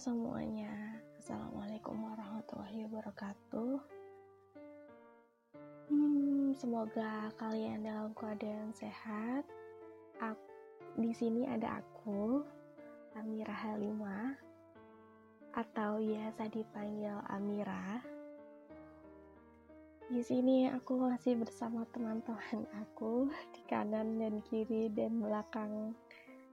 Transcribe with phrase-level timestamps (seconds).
[0.00, 3.76] semuanya, Assalamualaikum warahmatullahi wabarakatuh.
[5.92, 9.44] Hmm, semoga kalian dalam keadaan sehat.
[10.96, 12.40] Di sini ada aku,
[13.12, 14.40] Amira Halimah,
[15.52, 18.00] atau biasa dipanggil Amira.
[20.08, 25.92] Di sini aku masih bersama teman-teman aku di kanan dan kiri dan belakang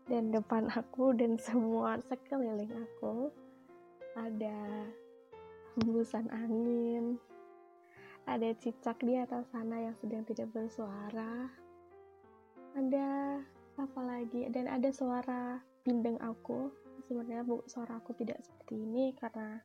[0.08, 3.32] dan depan aku dan semua sekeliling aku
[4.16, 4.88] ada
[5.78, 7.20] hembusan angin
[8.28, 11.48] ada cicak di atas sana yang sedang tidak bersuara
[12.78, 13.42] ada
[13.78, 14.46] apa lagi?
[14.54, 16.70] Dan ada suara bindeng aku.
[17.10, 19.58] Sebenarnya bu suara aku tidak seperti ini karena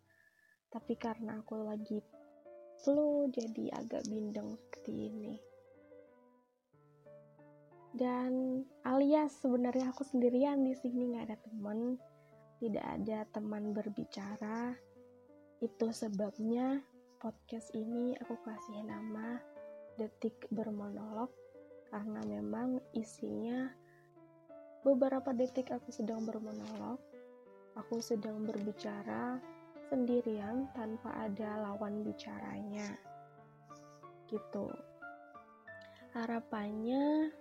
[0.72, 2.00] tapi karena aku lagi
[2.80, 5.34] flu jadi agak bindeng seperti ini
[7.92, 12.00] dan alias sebenarnya aku sendirian di sini nggak ada teman.
[12.56, 14.72] Tidak ada teman berbicara.
[15.60, 16.80] Itu sebabnya
[17.20, 19.36] podcast ini aku kasih nama
[20.00, 21.28] detik bermonolog
[21.92, 23.68] karena memang isinya
[24.80, 26.96] beberapa detik aku sedang bermonolog.
[27.76, 29.36] Aku sedang berbicara
[29.92, 32.88] sendirian tanpa ada lawan bicaranya.
[34.28, 34.72] Gitu.
[36.16, 37.32] Harapannya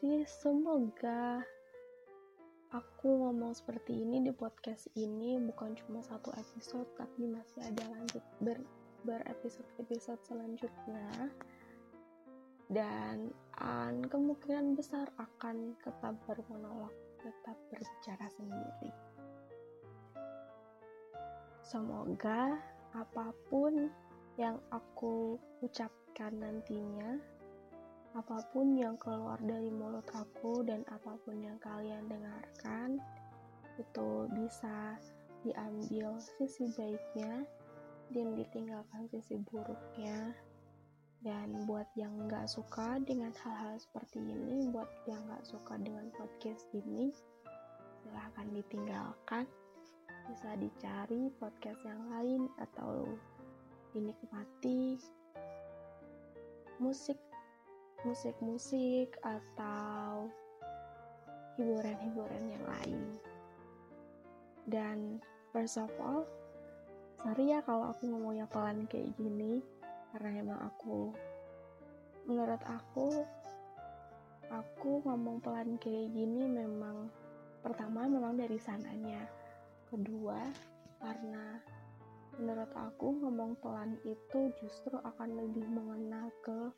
[0.00, 1.44] sih semoga
[2.72, 8.24] aku ngomong seperti ini di podcast ini bukan cuma satu episode tapi masih ada lanjut
[8.40, 8.64] ber,
[9.04, 11.28] berepisode-episode selanjutnya.
[12.72, 13.28] Dan
[13.60, 18.90] an, kemungkinan besar akan tetap bermonolog tetap berbicara sendiri.
[21.60, 22.56] Semoga
[22.96, 23.92] apa pun
[24.40, 27.20] yang aku ucapkan nantinya
[28.10, 32.98] apa pun yang keluar dari mulut aku dan apa pun yang kalian dengarkan
[33.78, 34.98] itu bisa
[35.46, 37.46] diambil sisi baiknya
[38.10, 40.34] dan ditinggalkan sisi buruknya.
[41.20, 46.64] Dan buat yang nggak suka dengan hal-hal seperti ini buat yang nggak suka dengan podcast
[46.72, 47.12] ini
[48.00, 49.44] silahkan ditinggalkan.
[50.32, 53.04] Bisa dicari podcast yang lain atau
[53.92, 54.96] dinikmati
[56.80, 57.20] musik
[58.04, 60.30] musik-musik atau
[61.60, 63.00] hiburan-hiburan yang lain.
[64.64, 64.98] Dan
[65.52, 66.24] first of all,
[67.20, 69.60] sorry ya kalau aku ngomongnya pelan kayak gini,
[70.12, 71.12] karena emang aku,
[72.24, 73.24] menurut aku,
[74.48, 77.12] aku ngomong pelan kayak gini memang,
[77.60, 79.26] pertama memang dari sananya,
[79.90, 80.48] kedua
[81.00, 81.58] karena
[82.38, 86.72] menurut aku ngomong pelan itu justru akan lebih mengena ke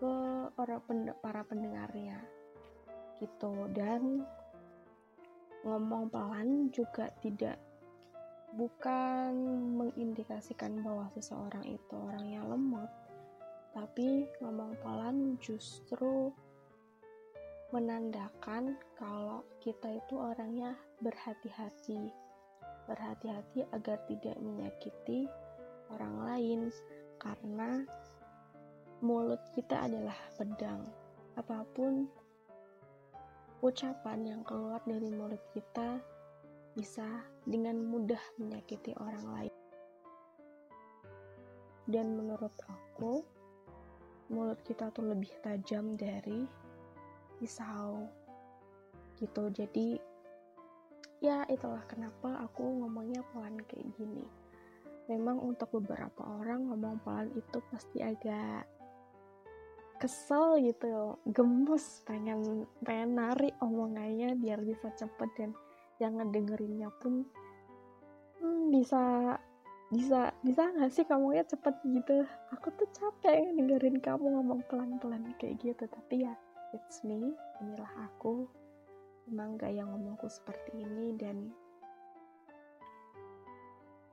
[0.00, 0.14] ke
[0.56, 0.80] orang
[1.20, 2.24] para pendengarnya
[3.20, 3.68] gitu.
[3.76, 4.24] Dan
[5.68, 7.60] ngomong pelan juga tidak
[8.56, 9.30] bukan
[9.76, 12.90] mengindikasikan bahwa seseorang itu orangnya lemot
[13.70, 16.34] tapi ngomong pelan justru
[17.70, 22.10] menandakan kalau kita itu orangnya berhati-hati.
[22.90, 25.30] Berhati-hati agar tidak menyakiti
[25.94, 26.60] orang lain
[27.22, 27.86] karena
[29.00, 30.84] mulut kita adalah pedang.
[31.40, 32.04] Apa pun
[33.64, 36.00] ucapan yang keluar dari mulut kita
[36.76, 39.54] bisa dengan mudah menyakiti orang lain.
[41.88, 43.24] Dan menurut aku,
[44.30, 46.44] mulut kita tuh lebih tajam dari
[47.40, 48.04] pisau.
[49.16, 49.42] Gitu.
[49.48, 49.96] Jadi
[51.24, 54.28] ya itulah kenapa aku ngomongnya pelan kayak gini.
[55.08, 58.79] Memang untuk beberapa orang ngomong pelan itu pasti agak
[60.00, 65.50] kesel gitu gemes pengen pengen nari omongannya biar bisa cepet dan
[66.00, 67.28] yang ngedengerinnya pun
[68.40, 69.36] hmm, bisa
[69.92, 72.24] bisa bisa nggak sih kamu ya cepet gitu?
[72.56, 76.32] Aku tuh capek dengerin kamu ngomong pelan-pelan kayak gitu tapi ya
[76.72, 78.48] it's me inilah aku.
[79.28, 81.50] Emang gak yang ngomongku seperti ini dan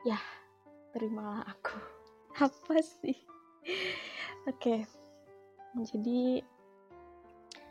[0.03, 0.19] ya
[0.91, 1.77] terimalah aku.
[2.45, 3.17] Apa sih?
[4.49, 4.81] Oke.
[4.83, 5.06] okay
[5.85, 6.41] jadi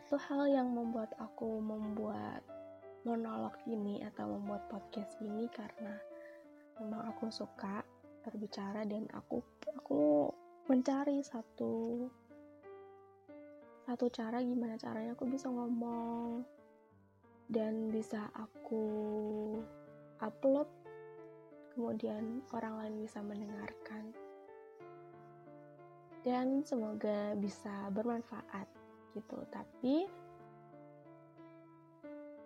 [0.06, 2.46] itu hal yang membuat aku membuat
[3.02, 5.98] monolog ini atau membuat podcast ini karena
[6.78, 7.82] memang aku suka
[8.22, 9.42] berbicara dan aku
[9.74, 10.30] aku
[10.66, 12.06] mencari satu
[13.86, 16.42] satu cara gimana caranya aku bisa ngomong
[17.46, 18.86] dan bisa aku
[20.18, 20.66] upload
[21.74, 24.10] kemudian orang lain bisa mendengarkan
[26.26, 28.66] dan semoga bisa bermanfaat
[29.14, 29.38] gitu.
[29.46, 30.10] Tapi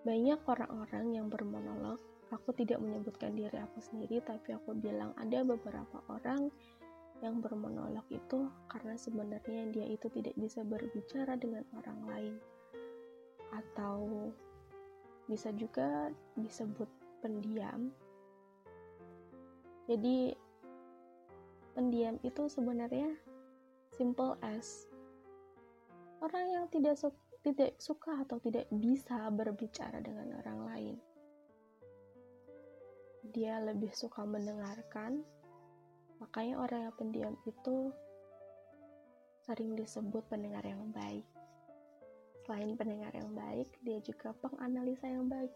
[0.05, 1.97] banyak orang-orang yang bermonolog.
[2.31, 6.47] Aku tidak menyebutkan diri aku sendiri tapi aku bilang ada beberapa orang
[7.19, 12.35] yang bermonolog itu karena sebenarnya dia itu tidak bisa berbicara dengan orang lain.
[13.51, 14.31] Atau
[15.25, 16.87] bisa juga disebut
[17.25, 17.91] pendiam.
[19.91, 20.37] Jadi
[21.75, 23.11] pendiam itu sebenarnya
[24.01, 24.89] simple as
[26.25, 27.13] orang yang tidak su
[27.45, 30.97] tidak suka atau tidak bisa berbicara dengan orang lain
[33.29, 35.21] dia lebih suka mendengarkan
[36.21, 37.89] Makanya orang yang pendiam itu
[39.41, 41.25] sering disebut pendengar yang baik.
[42.45, 45.53] Selain pendengar yang baik, dia juga penganalisa yang baik.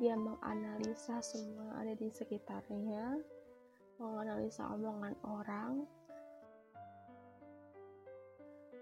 [0.00, 3.20] Dia menganalisa semua ada di sekitarnya,
[4.00, 5.84] menganalisa omongan orang.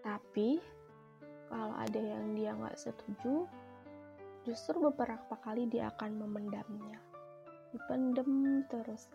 [0.06, 0.62] Tapi,
[1.50, 3.42] kalau ada yang dia nggak setuju,
[4.46, 7.02] justru beberapa kali dia akan memendamnya.
[7.74, 9.10] Dipendem terus,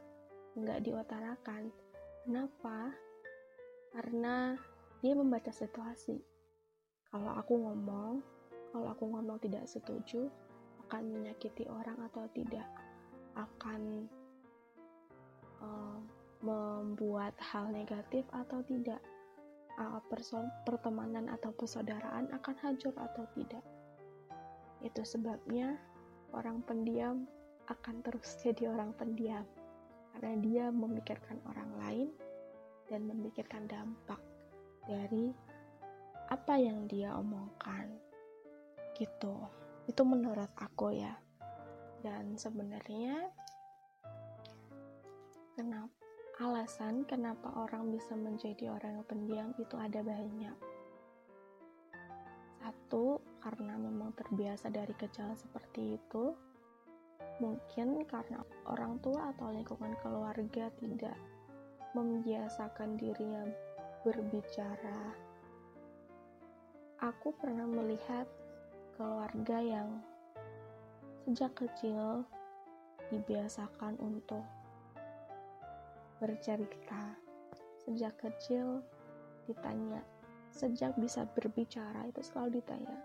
[0.60, 1.72] nggak diutarakan
[2.22, 2.94] Kenapa?
[3.90, 4.54] Karena
[5.02, 6.22] dia membaca situasi.
[7.10, 8.22] Kalau aku ngomong,
[8.70, 10.30] kalau aku ngomong tidak setuju,
[10.86, 12.70] akan menyakiti orang atau tidak,
[13.34, 14.06] akan
[15.66, 15.98] uh,
[16.46, 19.02] membuat hal negatif atau tidak,
[19.80, 23.64] uh, person pertemanan atau persaudaraan akan hancur atau tidak.
[24.82, 25.78] Itu sebabnya
[26.34, 27.30] orang pendiam
[27.70, 29.46] akan terus jadi orang pendiam.
[30.12, 32.10] Karena dia memikirkan orang lain
[32.92, 34.20] dan memikirkan dampak
[34.84, 35.32] dari
[36.28, 37.88] apa yang dia omongkan.
[38.98, 39.36] Gitu.
[39.88, 41.16] Itu menurut aku ya.
[42.02, 43.30] Dan sebenarnya
[45.56, 46.00] kenapa
[46.42, 50.58] alasan kenapa orang bisa menjadi orang yang pendiam itu ada banyak
[52.58, 56.34] satu karena memang terbiasa dari kecil seperti itu
[57.42, 61.18] Mungkin karena orang tua atau lingkungan keluarga tidak
[61.98, 63.50] membiasakan dirinya
[64.06, 65.18] berbicara.
[67.02, 68.30] Aku pernah melihat
[68.94, 69.90] keluarga yang
[71.26, 72.30] sejak kecil
[73.10, 74.46] dibiasakan untuk
[76.22, 77.18] bercerita.
[77.82, 78.86] Sejak kecil
[79.50, 80.06] ditanya,
[80.54, 83.02] sejak bisa berbicara itu selalu ditanya,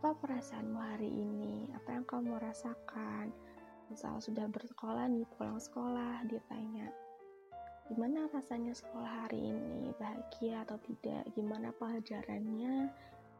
[0.00, 1.68] apa perasaanmu hari ini?
[1.76, 3.28] Apa yang kamu rasakan?
[3.92, 6.88] Misal sudah bersekolah nih, pulang sekolah, ditanya,
[7.92, 9.92] gimana rasanya sekolah hari ini?
[10.00, 11.28] Bahagia atau tidak?
[11.36, 12.88] Gimana pelajarannya?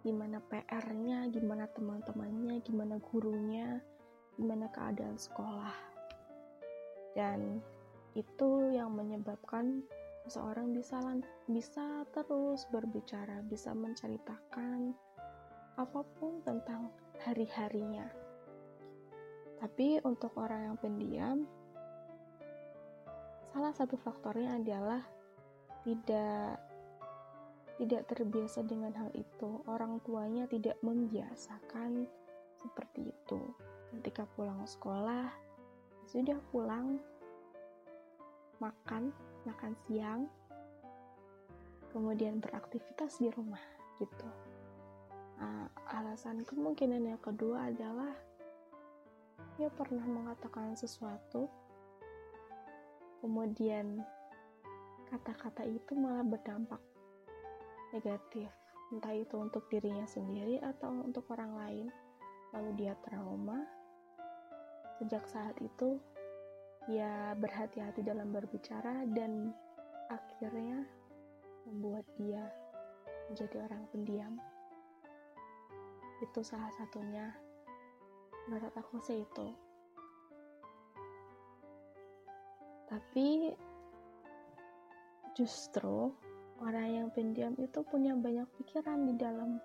[0.04, 1.32] Gimana PR-nya?
[1.32, 2.60] Gimana teman-temannya?
[2.60, 3.80] Gimana gurunya?
[4.36, 5.72] Gimana keadaan sekolah?
[7.16, 7.64] Dan
[8.12, 9.84] itu yang menyebabkan
[10.26, 11.00] seseorang bisa
[11.50, 14.94] bisa terus berbicara, bisa menceritakan
[15.80, 16.92] apa pun tentang
[17.24, 18.06] hari-harinya.
[19.58, 21.38] Tapi untuk orang yang pendiam,
[23.54, 25.02] salah satu faktornya adalah
[25.86, 26.58] tidak
[27.80, 29.62] tidak terbiasa dengan hal itu.
[29.66, 32.06] Orang tuanya tidak membiasakan
[32.58, 33.40] seperti itu.
[33.90, 35.30] Ketika pulang sekolah,
[36.06, 37.02] sudah pulang
[38.62, 39.10] makan,
[39.42, 40.30] makan siang,
[41.90, 43.60] kemudian beraktivitas di rumah
[43.98, 44.30] gitu.
[45.42, 48.14] Nah, alasan kemungkinan yang kedua adalah
[49.58, 51.50] dia pernah mengatakan sesuatu,
[53.18, 53.98] kemudian
[55.10, 56.78] kata-kata itu malah berdampak
[57.92, 58.48] negatif,
[58.94, 61.86] entah itu untuk dirinya sendiri atau untuk orang lain.
[62.52, 63.64] Lalu dia trauma.
[65.00, 65.98] Sejak saat itu,
[66.90, 69.54] dia berhati-hati dalam berbicara dan
[70.10, 70.82] akhirnya
[71.66, 72.42] membuat dia
[73.30, 74.34] menjadi orang pendiam.
[76.22, 77.30] Itu salah satunya.
[78.50, 79.46] Menurut aku sih itu.
[82.90, 83.54] Tapi
[85.32, 86.12] justru
[86.60, 89.56] orang yang pendiam itu punya banyak pikiran di dalam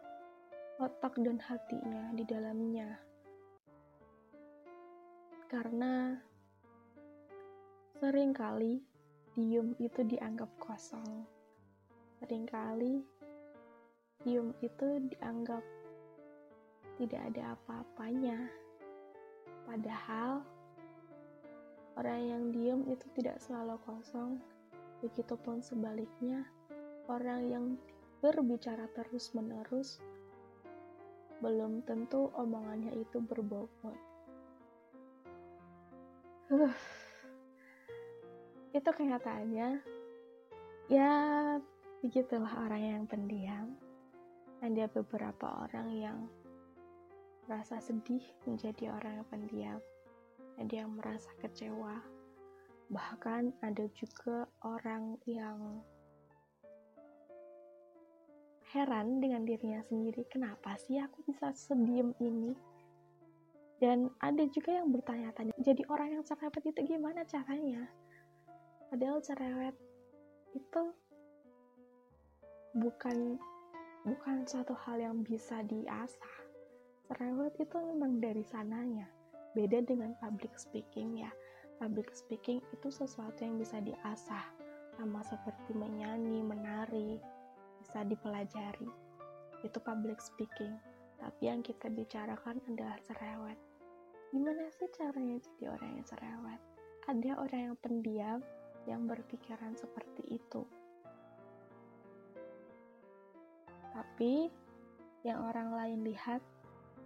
[0.78, 3.02] otak dan hatinya di dalamnya.
[5.50, 6.14] Karena
[7.98, 8.82] sering kali
[9.34, 11.26] diem itu dianggap kosong
[12.22, 13.02] sering kali
[14.26, 15.62] diem itu dianggap
[16.98, 18.50] tidak ada apa-apanya.
[19.70, 20.42] Padahal
[21.94, 24.42] orang yang diam itu tidak selalu kosong.
[24.98, 26.42] Begitupun sebaliknya,
[27.06, 27.66] orang yang
[28.18, 30.02] berbicara terus-menerus
[31.38, 33.94] belum tentu omongannya itu berbobot.
[36.50, 36.74] Uh,
[38.78, 39.70] itu kenyataannya.
[40.88, 41.12] Ya,
[42.06, 43.74] begitulah orang yang pendiam.
[44.62, 46.18] Ada beberapa orang yang
[47.50, 49.82] rasa sedih menjadi orang yang pendiam.
[50.58, 52.02] ada yang merasa kecewa.
[52.90, 55.86] Bahkan ada juga orang yang
[58.74, 62.58] heran dengan dirinya sendiri, kenapa sih aku bisa sediem ini?
[63.78, 67.86] Dan ada juga yang bertanya-tanya, jadi orang yang cerewet itu gimana caranya?
[68.88, 69.76] Padahal cerewet
[70.56, 70.84] itu
[72.78, 73.36] bukan
[74.08, 76.36] bukan suatu hal yang bisa diasah.
[77.12, 79.12] Cerewet itu memang dari sananya.
[79.52, 81.32] Beda dengan public speaking ya.
[81.84, 84.46] Public speaking itu sesuatu yang bisa diasah,
[84.98, 87.22] sama seperti menyanyi, menari,
[87.84, 88.90] bisa dipelajari.
[89.68, 90.74] Itu public speaking.
[91.18, 93.60] Tapi yang kita bicarakan adalah cerewet.
[94.32, 96.62] Gimana sih caranya jadi orang yang cerewet?
[97.08, 98.40] Ada orang yang pendiam
[98.88, 100.64] yang berpikiran seperti itu.
[103.92, 104.48] Tapi
[105.28, 106.40] yang orang lain lihat,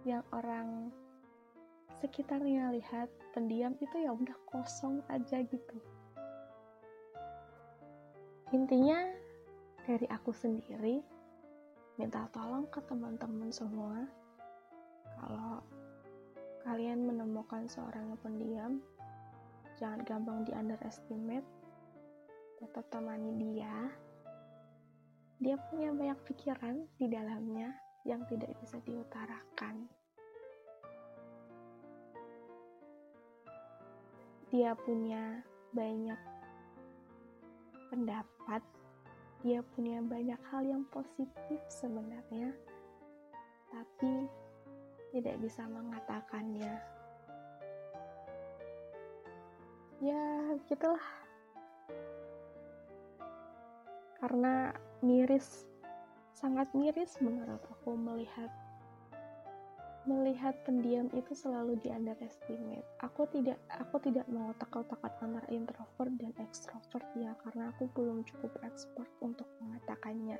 [0.06, 0.94] yang orang
[1.98, 5.76] sekitarnya lihat, pendiam itu ya udah kosong aja gitu.
[8.54, 9.10] Intinya
[9.82, 11.02] dari aku sendiri
[11.98, 14.06] minta tolong ke teman-teman semua
[15.18, 15.58] kalau
[16.62, 18.78] kalian menemukan seorang pendiam
[19.76, 21.44] jangan gampang di underestimate
[22.62, 23.90] tetap temani dia
[25.42, 27.74] dia punya banyak pikiran di dalamnya
[28.06, 29.90] yang tidak bisa diutarakan.
[34.54, 35.42] Dia punya
[35.74, 36.20] banyak
[37.90, 38.62] pendapat,
[39.42, 42.54] dia punya banyak hal yang positif sebenarnya,
[43.74, 44.30] tapi
[45.10, 46.78] tidak bisa mengatakannya.
[49.98, 51.21] Ya, gitulah.
[54.22, 54.70] Karena
[55.02, 55.66] miris
[56.30, 58.46] sangat miris menurut aku melihat
[60.06, 62.86] melihat pendiam itu selalu di underestimate.
[63.02, 68.54] Aku tidak aku tidak mau takut-takut antara introvert dan extrovert ya karena aku belum cukup
[68.62, 70.38] expert untuk mengatakannya.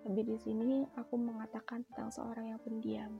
[0.00, 3.12] Tapi di sini aku mengatakan tentang seorang yang pendiam.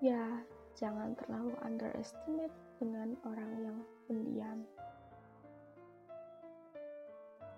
[0.00, 0.44] Ya,
[0.76, 4.64] jangan terlalu underestimate dengan orang yang pendiam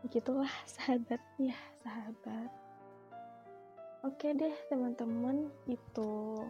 [0.09, 1.21] gitulah sahabat.
[1.37, 2.51] Ya sahabat.
[4.05, 5.53] Oke deh teman-teman.
[5.69, 6.43] Itu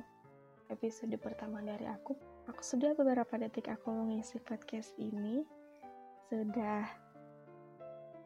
[0.71, 2.15] episode pertama dari aku.
[2.49, 5.45] Aku sudah beberapa detik aku mengisi podcast ini.
[6.31, 6.87] Sudah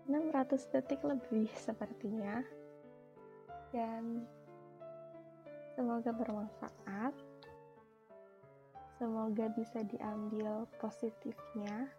[0.07, 2.45] 600 detik lebih sepertinya.
[3.73, 4.29] Dan
[5.73, 7.15] semoga bermanfaat.
[9.01, 11.91] Semoga bisa diambil positifnya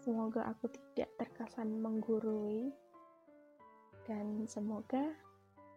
[0.00, 2.72] Semoga aku tidak terkesan menggurui
[4.08, 5.12] dan semoga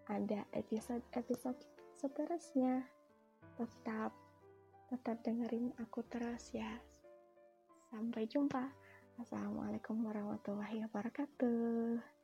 [0.07, 1.59] ada episode-episode
[1.99, 2.87] seterusnya.
[3.59, 4.15] Tetap
[4.87, 6.79] tetap dengerin aku terus ya.
[7.91, 8.71] Sampai jumpa.
[9.19, 12.22] Assalamualaikum warahmatullahi wabarakatuh.